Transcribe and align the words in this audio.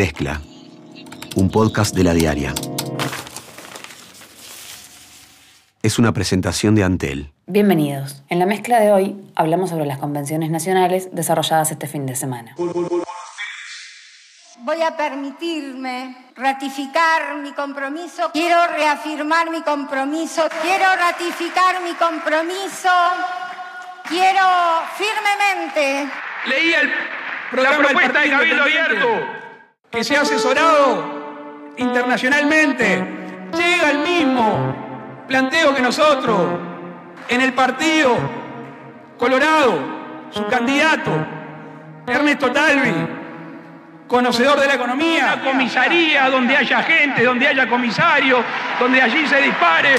Mezcla, 0.00 0.40
un 1.36 1.50
podcast 1.50 1.94
de 1.94 2.04
la 2.04 2.14
diaria. 2.14 2.54
Es 5.82 5.98
una 5.98 6.14
presentación 6.14 6.74
de 6.74 6.84
Antel. 6.84 7.30
Bienvenidos. 7.46 8.22
En 8.30 8.38
la 8.38 8.46
mezcla 8.46 8.80
de 8.80 8.92
hoy 8.92 9.14
hablamos 9.34 9.68
sobre 9.68 9.84
las 9.84 9.98
convenciones 9.98 10.50
nacionales 10.50 11.10
desarrolladas 11.12 11.70
este 11.70 11.86
fin 11.86 12.06
de 12.06 12.16
semana. 12.16 12.54
Voy 14.60 14.80
a 14.80 14.96
permitirme 14.96 16.16
ratificar 16.34 17.36
mi 17.42 17.52
compromiso. 17.52 18.30
Quiero 18.32 18.68
reafirmar 18.68 19.50
mi 19.50 19.60
compromiso. 19.60 20.48
Quiero 20.62 20.96
ratificar 20.96 21.82
mi 21.82 21.92
compromiso. 21.92 22.88
Quiero 24.08 24.46
firmemente. 24.96 26.10
Leí 26.46 26.72
el 26.72 26.90
la 27.52 27.76
propuesta 27.76 28.20
de 28.20 28.30
Cabildo 28.30 28.62
Abierto, 28.62 29.49
que 29.90 30.04
se 30.04 30.16
ha 30.16 30.20
asesorado 30.22 31.74
internacionalmente, 31.76 33.04
llega 33.56 33.88
al 33.88 33.98
mismo 33.98 35.24
planteo 35.26 35.74
que 35.74 35.82
nosotros 35.82 36.40
en 37.28 37.40
el 37.40 37.52
partido 37.52 38.16
Colorado, 39.18 39.78
su 40.30 40.46
candidato, 40.46 41.10
Ernesto 42.06 42.50
Talvi, 42.50 42.94
conocedor 44.08 44.58
de 44.58 44.66
la 44.66 44.74
economía, 44.74 45.34
una 45.34 45.44
comisaría 45.44 46.30
donde 46.30 46.56
haya 46.56 46.82
gente, 46.82 47.22
donde 47.22 47.46
haya 47.46 47.68
comisario, 47.68 48.42
donde 48.78 49.02
allí 49.02 49.26
se 49.26 49.40
dispare. 49.42 49.98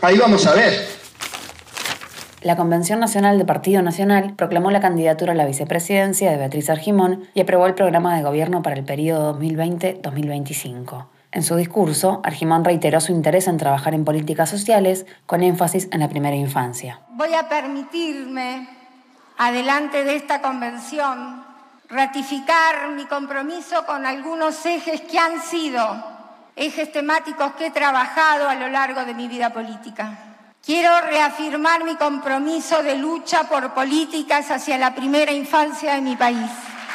Ahí 0.00 0.18
vamos 0.18 0.46
a 0.46 0.54
ver. 0.54 0.91
La 2.42 2.56
Convención 2.56 2.98
Nacional 2.98 3.38
de 3.38 3.44
Partido 3.44 3.82
Nacional 3.82 4.34
proclamó 4.34 4.72
la 4.72 4.80
candidatura 4.80 5.30
a 5.30 5.36
la 5.36 5.46
vicepresidencia 5.46 6.28
de 6.28 6.36
Beatriz 6.36 6.70
Argimón 6.70 7.28
y 7.34 7.40
aprobó 7.40 7.66
el 7.66 7.74
programa 7.74 8.16
de 8.16 8.24
gobierno 8.24 8.62
para 8.62 8.74
el 8.74 8.84
periodo 8.84 9.38
2020-2025. 9.38 11.06
En 11.30 11.44
su 11.44 11.54
discurso, 11.54 12.20
Argimón 12.24 12.64
reiteró 12.64 13.00
su 13.00 13.12
interés 13.12 13.46
en 13.46 13.58
trabajar 13.58 13.94
en 13.94 14.04
políticas 14.04 14.50
sociales 14.50 15.06
con 15.24 15.44
énfasis 15.44 15.88
en 15.92 16.00
la 16.00 16.08
primera 16.08 16.34
infancia. 16.34 16.98
Voy 17.10 17.32
a 17.32 17.48
permitirme, 17.48 18.68
adelante 19.38 20.02
de 20.02 20.16
esta 20.16 20.42
convención, 20.42 21.44
ratificar 21.88 22.90
mi 22.96 23.04
compromiso 23.04 23.86
con 23.86 24.04
algunos 24.04 24.66
ejes 24.66 25.00
que 25.02 25.16
han 25.16 25.40
sido 25.40 25.80
ejes 26.56 26.90
temáticos 26.90 27.52
que 27.52 27.66
he 27.66 27.70
trabajado 27.70 28.48
a 28.48 28.56
lo 28.56 28.68
largo 28.68 29.04
de 29.04 29.14
mi 29.14 29.28
vida 29.28 29.50
política. 29.50 30.31
Quiero 30.64 31.00
reafirmar 31.00 31.82
mi 31.82 31.96
compromiso 31.96 32.84
de 32.84 32.94
lucha 32.94 33.42
por 33.48 33.74
políticas 33.74 34.48
hacia 34.48 34.78
la 34.78 34.94
primera 34.94 35.32
infancia 35.32 35.94
de 35.94 36.00
mi 36.00 36.14
país. 36.14 36.50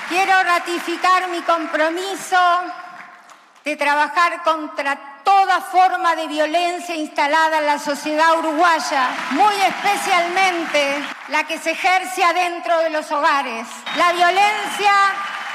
Quiero 0.07 0.41
ratificar 0.41 1.27
mi 1.27 1.41
compromiso 1.41 2.37
de 3.65 3.75
trabajar 3.75 4.41
contra 4.43 5.21
toda 5.21 5.59
forma 5.59 6.15
de 6.15 6.27
violencia 6.27 6.95
instalada 6.95 7.57
en 7.57 7.65
la 7.65 7.77
sociedad 7.77 8.39
uruguaya, 8.39 9.09
muy 9.31 9.55
especialmente 9.55 11.03
la 11.27 11.43
que 11.43 11.59
se 11.59 11.71
ejerce 11.71 12.23
adentro 12.23 12.79
de 12.79 12.89
los 12.91 13.11
hogares. 13.11 13.67
La 13.97 14.13
violencia 14.13 14.93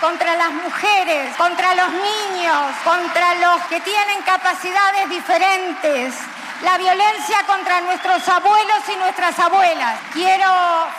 contra 0.02 0.36
las 0.36 0.52
mujeres, 0.52 1.34
contra 1.36 1.74
los 1.74 1.88
niños, 1.92 2.76
contra 2.84 3.34
los 3.36 3.62
que 3.68 3.80
tienen 3.80 4.20
capacidades 4.26 5.08
diferentes, 5.08 6.14
la 6.62 6.78
violencia 6.78 7.44
contra 7.46 7.80
nuestros 7.80 8.28
abuelos 8.28 8.82
y 8.92 8.96
nuestras 8.96 9.38
abuelas. 9.38 9.98
Quiero 10.12 10.46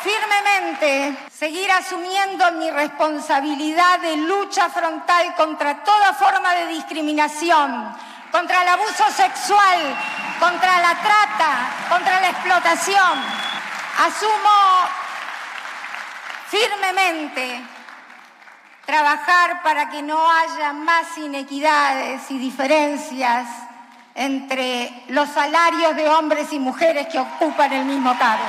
firmemente 0.01 1.17
seguir 1.31 1.71
asumiendo 1.71 2.51
mi 2.53 2.69
responsabilidad 2.69 3.99
de 3.99 4.17
lucha 4.17 4.69
frontal 4.69 5.33
contra 5.35 5.83
toda 5.83 6.13
forma 6.13 6.53
de 6.53 6.67
discriminación, 6.67 7.95
contra 8.31 8.61
el 8.63 8.67
abuso 8.67 9.05
sexual, 9.15 9.79
contra 10.39 10.79
la 10.79 10.95
trata, 11.01 11.69
contra 11.89 12.19
la 12.19 12.29
explotación. 12.29 13.23
Asumo 14.05 14.89
firmemente 16.49 17.63
trabajar 18.85 19.63
para 19.63 19.89
que 19.89 20.01
no 20.01 20.29
haya 20.29 20.73
más 20.73 21.17
inequidades 21.17 22.29
y 22.31 22.37
diferencias 22.37 23.47
entre 24.15 24.89
los 25.09 25.29
salarios 25.29 25.95
de 25.95 26.07
hombres 26.07 26.51
y 26.53 26.59
mujeres 26.59 27.07
que 27.07 27.19
ocupan 27.19 27.73
el 27.73 27.85
mismo 27.85 28.15
cargo. 28.17 28.43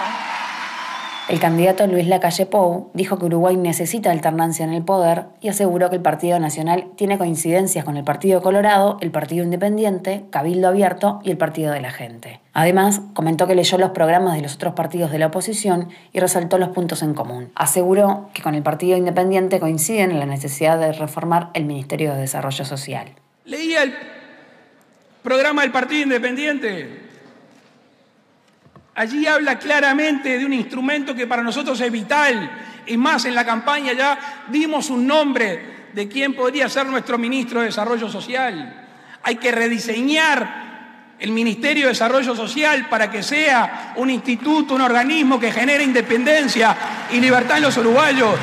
El 1.27 1.41
candidato 1.41 1.87
Luis 1.87 2.07
Lacalle 2.07 2.45
Pou 2.45 2.91
dijo 2.93 3.19
que 3.19 3.25
Uruguay 3.25 3.57
necesita 3.57 4.11
alternancia 4.11 4.63
en 4.63 4.75
el 4.75 4.85
poder 4.85 5.25
y 5.41 5.49
aseguró 5.49 5.89
que 5.89 5.97
el 5.97 6.03
Partido 6.03 6.39
Nacional 6.39 6.89
tiene 6.97 7.17
coincidencias 7.17 7.83
con 7.83 7.97
el 7.97 8.05
Partido 8.05 8.43
Colorado, 8.43 8.99
el 9.01 9.11
Partido 9.11 9.43
Independiente, 9.43 10.27
Cabildo 10.29 10.69
Abierto 10.69 11.21
y 11.25 11.31
el 11.31 11.39
Partido 11.39 11.73
de 11.73 11.81
la 11.81 11.93
Gente. 11.93 12.41
Además, 12.53 13.01
comentó 13.15 13.47
que 13.47 13.55
leyó 13.55 13.79
los 13.79 13.93
programas 13.93 14.35
de 14.35 14.43
los 14.43 14.57
otros 14.57 14.75
partidos 14.75 15.11
de 15.13 15.19
la 15.19 15.29
oposición 15.29 15.89
y 16.13 16.21
resaltó 16.21 16.59
los 16.59 16.69
puntos 16.69 17.03
en 17.03 17.15
común. 17.15 17.51
Aseguró 17.55 18.29
que 18.35 18.43
con 18.43 18.55
el 18.55 18.63
Partido 18.63 18.99
Independiente 18.99 19.61
coinciden 19.61 20.11
en 20.11 20.19
la 20.19 20.27
necesidad 20.27 20.79
de 20.79 20.93
reformar 20.93 21.49
el 21.55 21.65
Ministerio 21.65 22.13
de 22.13 22.21
Desarrollo 22.21 22.67
Social. 22.67 23.09
Leía 23.47 23.83
el 23.83 23.95
programa 25.25 25.62
del 25.62 25.73
Partido 25.73 26.03
Independiente. 26.03 27.01
Allí 28.95 29.27
habla 29.27 29.59
claramente 29.59 30.39
de 30.39 30.45
un 30.45 30.53
instrumento 30.53 31.15
que 31.15 31.27
para 31.27 31.43
nosotros 31.43 31.81
es 31.81 31.91
vital. 31.91 32.51
Y 32.87 32.99
más, 32.99 33.25
en 33.25 33.34
la 33.34 33.47
campaña 33.47 33.95
ya 33.95 34.45
dimos 34.49 34.91
un 34.91 35.07
nombre 35.07 35.89
de 35.95 36.09
quién 36.09 36.34
podría 36.34 36.69
ser 36.69 36.87
nuestro 36.87 37.17
ministro 37.17 37.61
de 37.61 37.67
Desarrollo 37.67 38.11
Social. 38.11 38.87
Hay 39.23 39.37
que 39.37 39.51
rediseñar 39.51 41.15
el 41.19 41.31
Ministerio 41.33 41.84
de 41.84 41.93
Desarrollo 41.93 42.37
Social 42.37 42.87
para 42.91 43.11
que 43.11 43.23
sea 43.23 43.95
un 43.97 44.11
instituto, 44.11 44.75
un 44.75 44.83
organismo 44.83 45.41
que 45.41 45.51
genere 45.51 45.84
independencia 45.84 46.77
y 47.11 47.19
libertad 47.19 47.57
en 47.57 47.63
los 47.63 47.77
uruguayos 47.79 48.34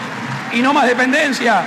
y 0.51 0.63
no 0.63 0.73
más 0.73 0.87
dependencia. 0.87 1.63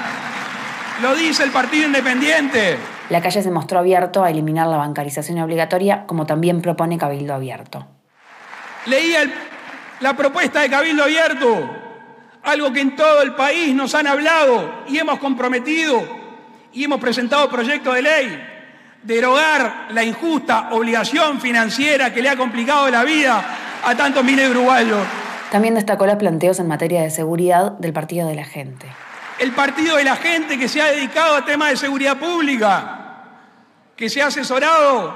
Lo 1.00 1.14
dice 1.14 1.44
el 1.44 1.50
Partido 1.50 1.86
Independiente. 1.86 2.93
La 3.14 3.22
calle 3.22 3.44
se 3.44 3.50
mostró 3.52 3.78
abierto 3.78 4.24
a 4.24 4.30
eliminar 4.30 4.66
la 4.66 4.76
bancarización 4.76 5.38
obligatoria, 5.38 6.04
como 6.04 6.26
también 6.26 6.60
propone 6.60 6.98
Cabildo 6.98 7.32
Abierto. 7.32 7.86
Leía 8.86 9.20
la 10.00 10.16
propuesta 10.16 10.62
de 10.62 10.68
Cabildo 10.68 11.04
Abierto, 11.04 11.46
algo 12.42 12.72
que 12.72 12.80
en 12.80 12.96
todo 12.96 13.22
el 13.22 13.36
país 13.36 13.72
nos 13.72 13.94
han 13.94 14.08
hablado 14.08 14.82
y 14.88 14.98
hemos 14.98 15.20
comprometido 15.20 16.02
y 16.72 16.82
hemos 16.82 16.98
presentado 16.98 17.48
proyectos 17.48 17.94
de 17.94 18.02
ley, 18.02 18.44
derogar 19.04 19.86
la 19.90 20.02
injusta 20.02 20.70
obligación 20.72 21.40
financiera 21.40 22.12
que 22.12 22.20
le 22.20 22.30
ha 22.30 22.36
complicado 22.36 22.90
la 22.90 23.04
vida 23.04 23.44
a 23.84 23.94
tantos 23.94 24.24
miles 24.24 24.46
de 24.46 24.58
uruguayos. 24.58 25.06
También 25.52 25.76
destacó 25.76 26.04
los 26.04 26.16
planteos 26.16 26.58
en 26.58 26.66
materia 26.66 27.02
de 27.02 27.10
seguridad 27.10 27.78
del 27.78 27.92
Partido 27.92 28.26
de 28.26 28.34
la 28.34 28.44
Gente 28.44 28.88
el 29.38 29.52
partido 29.52 29.96
de 29.96 30.04
la 30.04 30.16
gente 30.16 30.58
que 30.58 30.68
se 30.68 30.80
ha 30.80 30.92
dedicado 30.92 31.36
a 31.36 31.44
temas 31.44 31.70
de 31.70 31.76
seguridad 31.76 32.16
pública, 32.16 33.03
que 33.96 34.08
se 34.08 34.22
ha 34.22 34.26
asesorado 34.26 35.14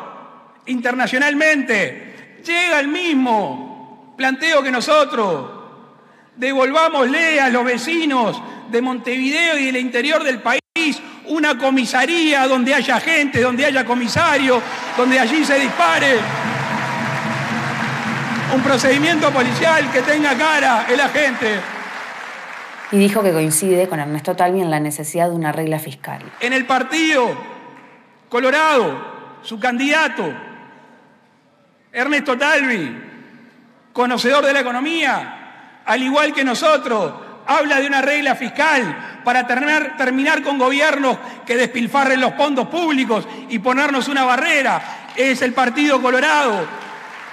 internacionalmente, 0.66 2.40
llega 2.44 2.78
al 2.78 2.88
mismo 2.88 4.14
planteo 4.16 4.62
que 4.62 4.70
nosotros. 4.70 5.58
Devolvámosle 6.36 7.40
a 7.40 7.48
los 7.48 7.64
vecinos 7.64 8.40
de 8.70 8.80
Montevideo 8.80 9.58
y 9.58 9.66
del 9.66 9.76
interior 9.76 10.22
del 10.22 10.40
país 10.40 10.60
una 11.26 11.58
comisaría 11.58 12.46
donde 12.46 12.74
haya 12.74 13.00
gente, 13.00 13.40
donde 13.40 13.66
haya 13.66 13.84
comisario, 13.84 14.62
donde 14.96 15.18
allí 15.18 15.44
se 15.44 15.58
dispare. 15.58 16.16
Un 18.54 18.62
procedimiento 18.62 19.30
policial 19.30 19.90
que 19.92 20.02
tenga 20.02 20.36
cara 20.36 20.86
el 20.88 21.00
agente 21.00 21.60
y 22.90 22.98
dijo 22.98 23.22
que 23.22 23.32
coincide 23.32 23.88
con 23.88 24.00
Ernesto 24.00 24.34
Talvi 24.34 24.60
en 24.60 24.70
la 24.70 24.80
necesidad 24.80 25.28
de 25.28 25.34
una 25.34 25.52
regla 25.52 25.78
fiscal. 25.78 26.22
En 26.40 26.52
el 26.52 26.64
partido 26.64 27.57
Colorado, 28.28 29.38
su 29.42 29.58
candidato, 29.58 30.32
Ernesto 31.92 32.36
Talvi, 32.36 33.04
conocedor 33.92 34.44
de 34.44 34.52
la 34.52 34.60
economía, 34.60 35.82
al 35.84 36.02
igual 36.02 36.32
que 36.32 36.44
nosotros, 36.44 37.14
habla 37.46 37.80
de 37.80 37.86
una 37.86 38.02
regla 38.02 38.34
fiscal 38.34 39.20
para 39.24 39.46
terminar, 39.46 39.96
terminar 39.96 40.42
con 40.42 40.58
gobiernos 40.58 41.18
que 41.46 41.56
despilfarren 41.56 42.20
los 42.20 42.34
fondos 42.34 42.68
públicos 42.68 43.26
y 43.48 43.58
ponernos 43.58 44.08
una 44.08 44.24
barrera. 44.24 45.10
Es 45.16 45.40
el 45.40 45.54
Partido 45.54 46.00
Colorado 46.02 46.66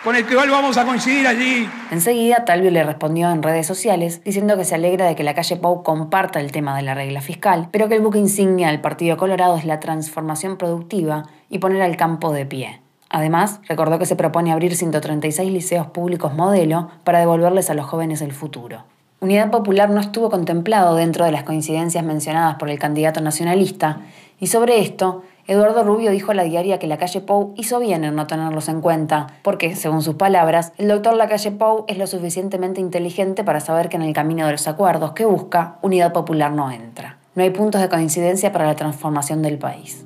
con 0.05 0.15
el 0.15 0.27
que 0.27 0.35
vamos 0.35 0.77
a 0.77 0.85
coincidir 0.85 1.25
allí. 1.25 1.67
Enseguida, 1.89 2.45
Talvio 2.45 2.69
le 2.69 2.83
respondió 2.83 3.31
en 3.31 3.41
redes 3.41 3.65
sociales 3.65 4.21
diciendo 4.23 4.55
que 4.55 4.63
se 4.63 4.75
alegra 4.75 5.07
de 5.07 5.15
que 5.15 5.23
la 5.23 5.33
calle 5.33 5.55
Pau 5.55 5.81
comparta 5.81 6.39
el 6.39 6.51
tema 6.51 6.77
de 6.77 6.83
la 6.83 6.93
regla 6.93 7.21
fiscal, 7.21 7.69
pero 7.71 7.89
que 7.89 7.95
el 7.95 8.01
buque 8.01 8.19
insignia 8.19 8.67
del 8.67 8.81
Partido 8.81 9.17
Colorado 9.17 9.57
es 9.57 9.65
la 9.65 9.79
transformación 9.79 10.57
productiva 10.57 11.23
y 11.49 11.57
poner 11.57 11.81
al 11.81 11.97
campo 11.97 12.31
de 12.31 12.45
pie. 12.45 12.81
Además, 13.09 13.61
recordó 13.67 13.97
que 13.97 14.05
se 14.05 14.15
propone 14.15 14.51
abrir 14.51 14.75
136 14.75 15.51
liceos 15.51 15.87
públicos 15.87 16.35
modelo 16.35 16.89
para 17.03 17.17
devolverles 17.17 17.71
a 17.71 17.73
los 17.73 17.87
jóvenes 17.87 18.21
el 18.21 18.31
futuro. 18.31 18.83
Unidad 19.21 19.49
Popular 19.49 19.89
no 19.89 20.01
estuvo 20.01 20.29
contemplado 20.29 20.95
dentro 20.95 21.25
de 21.25 21.31
las 21.31 21.45
coincidencias 21.45 22.03
mencionadas 22.03 22.57
por 22.57 22.69
el 22.69 22.77
candidato 22.77 23.21
nacionalista, 23.21 24.01
y 24.39 24.47
sobre 24.47 24.81
esto, 24.81 25.23
Eduardo 25.47 25.83
Rubio 25.83 26.09
dijo 26.09 26.31
a 26.31 26.33
la 26.33 26.43
diaria 26.43 26.79
que 26.79 26.87
la 26.87 26.97
calle 26.97 27.21
Pou 27.21 27.53
hizo 27.55 27.79
bien 27.79 28.03
en 28.03 28.15
no 28.15 28.25
tenerlos 28.25 28.67
en 28.67 28.81
cuenta, 28.81 29.27
porque, 29.43 29.75
según 29.75 30.01
sus 30.01 30.15
palabras, 30.15 30.73
el 30.79 30.87
doctor 30.87 31.13
Lacalle 31.15 31.51
Pou 31.51 31.85
es 31.87 31.99
lo 31.99 32.07
suficientemente 32.07 32.81
inteligente 32.81 33.43
para 33.43 33.59
saber 33.59 33.87
que 33.87 33.97
en 33.97 34.01
el 34.01 34.13
camino 34.13 34.47
de 34.47 34.53
los 34.53 34.67
acuerdos 34.67 35.11
que 35.11 35.25
busca, 35.25 35.77
Unidad 35.83 36.13
Popular 36.13 36.51
no 36.51 36.71
entra. 36.71 37.19
No 37.35 37.43
hay 37.43 37.51
puntos 37.51 37.79
de 37.79 37.89
coincidencia 37.89 38.51
para 38.51 38.65
la 38.65 38.75
transformación 38.75 39.43
del 39.43 39.59
país. 39.59 40.03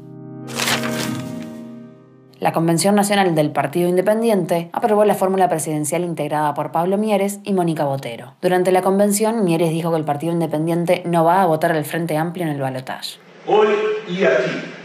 La 2.42 2.52
Convención 2.52 2.96
Nacional 2.96 3.34
del 3.34 3.52
Partido 3.52 3.88
Independiente 3.88 4.70
aprobó 4.74 5.06
la 5.06 5.16
fórmula 5.16 5.48
presidencial 5.48 6.04
integrada 6.04 6.54
por 6.54 6.74
Pablo 6.74 6.98
Mieres 6.98 7.40
y 7.46 7.54
Mónica 7.54 7.86
Botero. 7.86 8.34
Durante 8.42 8.74
la 8.74 8.82
convención, 8.82 9.46
Mieres 9.46 9.70
dijo 9.70 9.92
que 9.92 9.98
el 9.98 10.06
Partido 10.06 10.34
Independiente 10.34 11.02
no 11.06 11.24
va 11.24 11.42
a 11.42 11.46
votar 11.46 11.72
al 11.72 11.86
Frente 11.86 12.18
Amplio 12.18 12.46
en 12.46 12.52
el 12.52 12.60
balotaje. 12.60 13.20
Hoy 13.48 13.68
y 14.08 14.24
aquí 14.24 14.79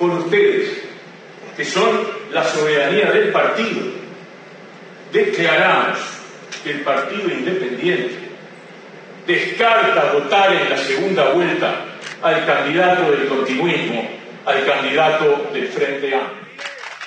con 0.00 0.10
ustedes, 0.12 0.82
que 1.56 1.64
son 1.64 1.90
la 2.32 2.42
soberanía 2.42 3.12
del 3.12 3.30
partido, 3.30 3.82
declaramos 5.12 5.98
que 6.64 6.70
el 6.70 6.80
Partido 6.80 7.28
Independiente 7.28 8.30
descarta 9.26 10.12
votar 10.14 10.54
en 10.54 10.70
la 10.70 10.76
segunda 10.78 11.30
vuelta 11.32 11.84
al 12.22 12.46
candidato 12.46 13.10
del 13.10 13.28
continuismo, 13.28 14.08
al 14.46 14.64
candidato 14.64 15.50
del 15.52 15.68
Frente 15.68 16.14
Amplio. 16.14 16.40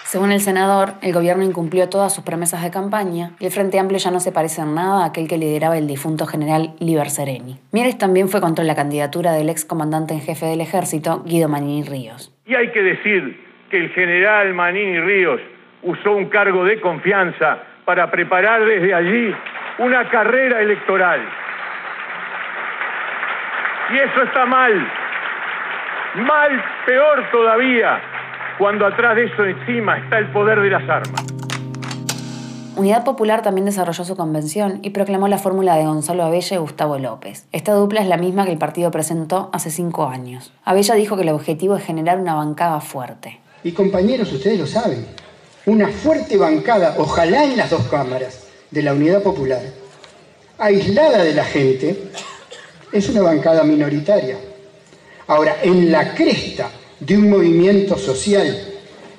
Según 0.06 0.32
el 0.32 0.42
senador, 0.42 0.94
el 1.02 1.12
gobierno 1.12 1.44
incumplió 1.44 1.90
todas 1.90 2.14
sus 2.14 2.24
promesas 2.24 2.62
de 2.62 2.70
campaña 2.70 3.36
y 3.40 3.46
el 3.46 3.52
Frente 3.52 3.80
Amplio 3.80 3.98
ya 3.98 4.12
no 4.12 4.20
se 4.20 4.32
parece 4.32 4.62
en 4.62 4.76
nada 4.76 5.04
a 5.04 5.08
aquel 5.08 5.28
que 5.28 5.40
lideraba 5.40 5.80
el 5.80 5.88
difunto 5.88 6.28
general 6.28 6.76
Liber 6.78 7.10
Sereni. 7.10 7.60
Mieres 7.72 7.98
también 7.98 8.30
fue 8.30 8.40
contra 8.40 8.64
la 8.64 8.76
candidatura 8.76 9.32
del 9.32 9.50
ex 9.50 9.66
comandante 9.66 10.14
en 10.14 10.22
jefe 10.22 10.46
del 10.46 10.62
ejército, 10.62 11.24
Guido 11.26 11.50
Manini 11.50 11.82
Ríos. 11.82 12.33
Y 12.46 12.56
hay 12.56 12.70
que 12.70 12.84
decir 12.84 13.40
que 13.70 13.78
el 13.78 13.90
general 13.92 14.54
Manini 14.54 15.00
Ríos 15.00 15.40
usó 15.82 16.12
un 16.12 16.26
cargo 16.30 16.66
de 16.66 16.80
confianza 16.82 17.60
para 17.86 18.12
preparar 18.12 18.66
desde 18.66 18.94
allí 18.94 19.34
una 19.78 20.10
carrera 20.10 20.62
electoral. 20.62 21.22
Y 23.92 23.98
eso 23.98 24.24
está 24.24 24.46
mal. 24.46 24.88
Mal, 26.16 26.64
peor 26.86 27.24
todavía, 27.32 28.00
cuando 28.58 28.86
atrás 28.88 29.16
de 29.16 29.26
eso 29.26 29.46
encima 29.46 29.98
está 29.98 30.20
el 30.20 30.28
poder 30.28 30.60
de 30.60 30.70
las 30.70 30.88
armas. 30.88 31.33
Unidad 32.76 33.04
Popular 33.04 33.44
también 33.44 33.66
desarrolló 33.66 34.04
su 34.04 34.16
convención 34.16 34.80
y 34.82 34.90
proclamó 34.90 35.28
la 35.28 35.38
fórmula 35.38 35.76
de 35.76 35.86
Gonzalo 35.86 36.24
Abella 36.24 36.56
y 36.56 36.60
Gustavo 36.60 36.98
López. 36.98 37.46
Esta 37.52 37.74
dupla 37.74 38.02
es 38.02 38.08
la 38.08 38.18
misma 38.18 38.46
que 38.46 38.52
el 38.52 38.58
partido 38.58 38.90
presentó 38.90 39.52
hace 39.54 39.70
cinco 39.70 40.08
años. 40.08 40.52
Abella 40.66 40.96
dijo 40.96 41.16
que 41.16 41.22
el 41.22 41.30
objetivo 41.30 41.76
es 41.76 41.84
generar 41.84 42.20
una 42.20 42.34
bancada 42.34 42.82
fuerte. 42.82 43.40
Y 43.64 43.74
compañeros, 43.74 44.34
ustedes 44.34 44.60
lo 44.60 44.66
saben, 44.66 45.06
una 45.68 45.88
fuerte 45.90 46.36
bancada, 46.36 46.96
ojalá 46.98 47.44
en 47.44 47.58
las 47.58 47.70
dos 47.70 47.84
cámaras, 47.84 48.48
de 48.72 48.82
la 48.82 48.94
Unidad 48.94 49.22
Popular, 49.22 49.62
aislada 50.58 51.24
de 51.24 51.36
la 51.36 51.46
gente, 51.46 52.10
es 52.92 53.08
una 53.08 53.22
bancada 53.22 53.64
minoritaria. 53.64 54.38
Ahora, 55.28 55.58
en 55.62 55.92
la 55.92 56.16
cresta 56.16 56.72
de 57.00 57.18
un 57.18 57.30
movimiento 57.30 58.00
social 58.00 58.73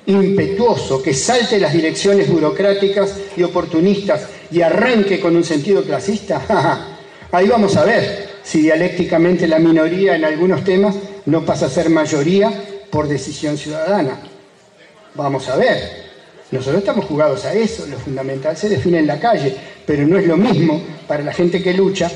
impetuoso 0.07 1.01
que 1.01 1.13
salte 1.13 1.59
las 1.59 1.73
direcciones 1.73 2.29
burocráticas 2.29 3.15
y 3.35 3.43
oportunistas 3.43 4.27
y 4.51 4.61
arranque 4.61 5.19
con 5.19 5.35
un 5.35 5.43
sentido 5.43 5.83
clasista, 5.83 6.87
ahí 7.31 7.47
vamos 7.47 7.75
a 7.75 7.85
ver 7.85 8.35
si 8.43 8.61
dialécticamente 8.61 9.47
la 9.47 9.59
minoría 9.59 10.15
en 10.15 10.25
algunos 10.25 10.63
temas 10.63 10.95
no 11.25 11.43
pasa 11.43 11.65
a 11.65 11.69
ser 11.69 11.89
mayoría 11.89 12.51
por 12.91 13.07
decisión 13.07 13.57
ciudadana. 13.57 14.19
Vamos 15.15 15.49
a 15.49 15.55
ver. 15.55 16.05
Nosotros 16.51 16.79
estamos 16.79 17.05
jugados 17.05 17.43
a 17.45 17.53
eso, 17.53 17.87
lo 17.87 17.97
fundamental 17.97 18.55
se 18.55 18.69
define 18.69 18.99
en 18.99 19.07
la 19.07 19.19
calle, 19.19 19.55
pero 19.85 20.05
no 20.05 20.17
es 20.17 20.27
lo 20.27 20.37
mismo 20.37 20.81
para 21.07 21.23
la 21.23 21.33
gente 21.33 21.61
que 21.61 21.73
lucha 21.73 22.11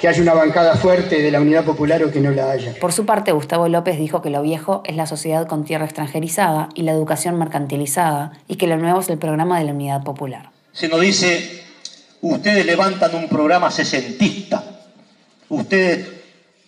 que 0.00 0.08
haya 0.08 0.20
una 0.20 0.34
bancada 0.34 0.76
fuerte 0.76 1.22
de 1.22 1.30
la 1.30 1.40
Unidad 1.40 1.64
Popular 1.64 2.02
o 2.04 2.10
que 2.10 2.20
no 2.20 2.30
la 2.30 2.50
haya. 2.50 2.74
Por 2.80 2.92
su 2.92 3.06
parte, 3.06 3.32
Gustavo 3.32 3.68
López 3.68 3.98
dijo 3.98 4.20
que 4.22 4.30
lo 4.30 4.42
viejo 4.42 4.82
es 4.84 4.96
la 4.96 5.06
sociedad 5.06 5.46
con 5.46 5.64
tierra 5.64 5.84
extranjerizada 5.84 6.68
y 6.74 6.82
la 6.82 6.92
educación 6.92 7.38
mercantilizada 7.38 8.32
y 8.46 8.56
que 8.56 8.66
lo 8.66 8.76
nuevo 8.76 9.00
es 9.00 9.08
el 9.08 9.18
programa 9.18 9.58
de 9.58 9.64
la 9.64 9.72
Unidad 9.72 10.02
Popular. 10.02 10.50
Se 10.72 10.88
nos 10.88 11.00
dice, 11.00 11.64
ustedes 12.20 12.66
levantan 12.66 13.14
un 13.14 13.28
programa 13.28 13.70
sesentista, 13.70 14.62
ustedes, 15.48 16.06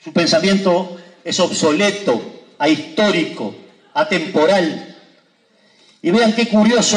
su 0.02 0.12
pensamiento 0.12 0.96
es 1.22 1.38
obsoleto, 1.40 2.20
ahistórico, 2.58 3.54
atemporal. 3.92 4.96
Y 6.00 6.10
vean 6.10 6.32
qué 6.32 6.48
curioso 6.48 6.96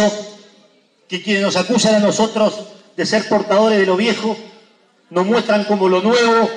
que 1.10 1.22
quienes 1.22 1.44
nos 1.44 1.58
acusan 1.58 1.96
a 1.96 2.00
nosotros 2.00 2.68
de 2.96 3.06
ser 3.06 3.28
portadores 3.28 3.80
de 3.80 3.86
lo 3.86 3.98
viejo 3.98 4.38
nos 5.12 5.26
muestran 5.26 5.66
como 5.66 5.90
lo 5.90 6.02
nuevo 6.02 6.50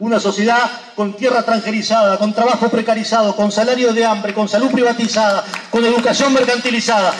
una 0.00 0.18
sociedad 0.18 0.68
con 0.96 1.14
tierra 1.14 1.42
tranquilizada, 1.42 2.18
con 2.18 2.34
trabajo 2.34 2.68
precarizado, 2.68 3.36
con 3.36 3.52
salario 3.52 3.92
de 3.92 4.04
hambre, 4.04 4.34
con 4.34 4.48
salud 4.48 4.70
privatizada, 4.70 5.44
con 5.70 5.84
educación 5.84 6.32
mercantilizada. 6.32 7.14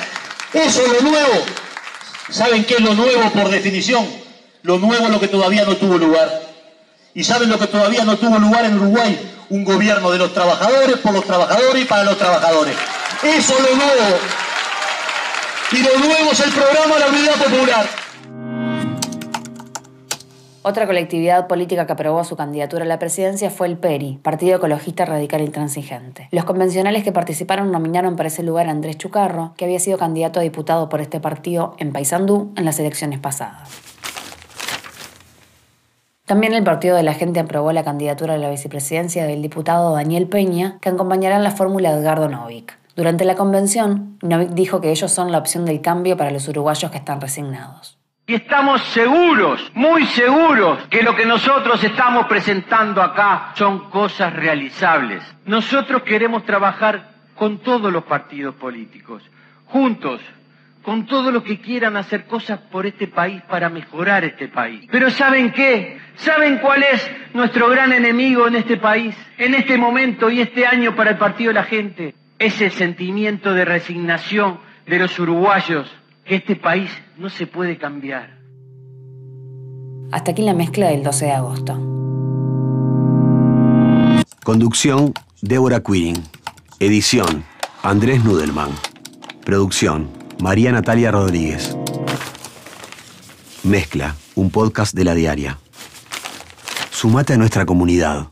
Eso 0.52 0.82
es 0.82 1.02
lo 1.02 1.10
nuevo. 1.10 1.44
¿Saben 2.30 2.64
qué 2.64 2.74
es 2.74 2.80
lo 2.80 2.94
nuevo 2.94 3.30
por 3.30 3.50
definición? 3.50 4.06
Lo 4.62 4.78
nuevo 4.78 5.04
es 5.04 5.10
lo 5.10 5.20
que 5.20 5.28
todavía 5.28 5.64
no 5.64 5.76
tuvo 5.76 5.96
lugar. 5.96 6.42
¿Y 7.14 7.22
saben 7.22 7.50
lo 7.50 7.58
que 7.58 7.66
todavía 7.66 8.04
no 8.04 8.16
tuvo 8.16 8.38
lugar 8.38 8.64
en 8.64 8.78
Uruguay? 8.78 9.30
Un 9.50 9.64
gobierno 9.64 10.10
de 10.10 10.18
los 10.18 10.32
trabajadores, 10.32 10.96
por 10.98 11.12
los 11.12 11.24
trabajadores 11.24 11.82
y 11.82 11.84
para 11.84 12.04
los 12.04 12.18
trabajadores. 12.18 12.74
Eso 13.22 13.54
es 13.58 13.70
lo 13.70 13.76
nuevo. 13.76 14.18
Y 15.72 15.78
lo 15.78 15.98
nuevo 15.98 16.32
es 16.32 16.40
el 16.40 16.50
programa 16.50 16.94
de 16.94 17.00
la 17.00 17.06
Unidad 17.08 17.34
Popular. 17.34 17.99
Otra 20.62 20.86
colectividad 20.86 21.46
política 21.46 21.86
que 21.86 21.92
aprobó 21.94 22.22
su 22.22 22.36
candidatura 22.36 22.84
a 22.84 22.86
la 22.86 22.98
presidencia 22.98 23.48
fue 23.48 23.66
el 23.66 23.78
PERI, 23.78 24.18
Partido 24.22 24.58
Ecologista 24.58 25.06
Radical 25.06 25.40
Intransigente. 25.40 26.28
Los 26.32 26.44
convencionales 26.44 27.02
que 27.02 27.12
participaron 27.12 27.72
nominaron 27.72 28.14
para 28.14 28.28
ese 28.28 28.42
lugar 28.42 28.68
a 28.68 28.70
Andrés 28.70 28.98
Chucarro, 28.98 29.54
que 29.56 29.64
había 29.64 29.80
sido 29.80 29.96
candidato 29.96 30.38
a 30.38 30.42
diputado 30.42 30.90
por 30.90 31.00
este 31.00 31.18
partido 31.18 31.74
en 31.78 31.92
Paysandú 31.92 32.52
en 32.56 32.66
las 32.66 32.78
elecciones 32.78 33.20
pasadas. 33.20 33.70
También 36.26 36.52
el 36.52 36.62
Partido 36.62 36.94
de 36.94 37.04
la 37.04 37.14
Gente 37.14 37.40
aprobó 37.40 37.72
la 37.72 37.82
candidatura 37.82 38.34
a 38.34 38.38
la 38.38 38.50
vicepresidencia 38.50 39.24
del 39.24 39.40
diputado 39.40 39.94
Daniel 39.94 40.28
Peña, 40.28 40.76
que 40.82 40.90
acompañará 40.90 41.36
en 41.36 41.42
la 41.42 41.52
fórmula 41.52 41.90
de 41.90 42.02
Edgardo 42.02 42.28
Novik. 42.28 42.78
Durante 42.96 43.24
la 43.24 43.34
convención, 43.34 44.18
Novik 44.20 44.50
dijo 44.50 44.82
que 44.82 44.90
ellos 44.90 45.10
son 45.10 45.32
la 45.32 45.38
opción 45.38 45.64
del 45.64 45.80
cambio 45.80 46.18
para 46.18 46.30
los 46.30 46.46
uruguayos 46.48 46.90
que 46.90 46.98
están 46.98 47.22
resignados. 47.22 47.99
Y 48.30 48.34
estamos 48.34 48.80
seguros, 48.82 49.72
muy 49.74 50.06
seguros, 50.06 50.78
que 50.88 51.02
lo 51.02 51.16
que 51.16 51.26
nosotros 51.26 51.82
estamos 51.82 52.26
presentando 52.26 53.02
acá 53.02 53.50
son 53.56 53.90
cosas 53.90 54.32
realizables. 54.32 55.20
Nosotros 55.46 56.04
queremos 56.04 56.44
trabajar 56.44 57.10
con 57.34 57.58
todos 57.58 57.92
los 57.92 58.04
partidos 58.04 58.54
políticos, 58.54 59.28
juntos, 59.64 60.20
con 60.84 61.06
todos 61.06 61.32
los 61.32 61.42
que 61.42 61.58
quieran 61.58 61.96
hacer 61.96 62.26
cosas 62.26 62.60
por 62.70 62.86
este 62.86 63.08
país 63.08 63.42
para 63.48 63.68
mejorar 63.68 64.22
este 64.22 64.46
país. 64.46 64.86
Pero 64.92 65.10
¿saben 65.10 65.50
qué? 65.50 65.98
¿Saben 66.14 66.58
cuál 66.58 66.84
es 66.84 67.10
nuestro 67.34 67.68
gran 67.68 67.92
enemigo 67.92 68.46
en 68.46 68.54
este 68.54 68.76
país, 68.76 69.16
en 69.38 69.54
este 69.54 69.76
momento 69.76 70.30
y 70.30 70.40
este 70.40 70.68
año 70.68 70.94
para 70.94 71.10
el 71.10 71.18
Partido 71.18 71.48
de 71.48 71.54
la 71.54 71.64
Gente? 71.64 72.14
Ese 72.38 72.70
sentimiento 72.70 73.54
de 73.54 73.64
resignación 73.64 74.60
de 74.86 75.00
los 75.00 75.18
uruguayos 75.18 75.92
que 76.30 76.36
este 76.36 76.54
país 76.54 76.88
no 77.18 77.28
se 77.28 77.48
puede 77.48 77.76
cambiar. 77.76 78.38
Hasta 80.12 80.30
aquí 80.30 80.42
la 80.42 80.54
mezcla 80.54 80.86
del 80.86 81.02
12 81.02 81.24
de 81.24 81.32
agosto. 81.32 81.74
Conducción, 84.44 85.12
Débora 85.42 85.80
Quirin. 85.80 86.14
Edición, 86.78 87.44
Andrés 87.82 88.24
Nudelman. 88.24 88.70
Producción, 89.44 90.08
María 90.40 90.70
Natalia 90.70 91.10
Rodríguez. 91.10 91.76
Mezcla, 93.64 94.14
un 94.36 94.50
podcast 94.50 94.94
de 94.94 95.02
la 95.02 95.14
diaria. 95.16 95.58
Sumate 96.92 97.32
a 97.32 97.38
nuestra 97.38 97.66
comunidad. 97.66 98.28